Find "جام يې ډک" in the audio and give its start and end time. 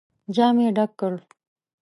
0.35-0.91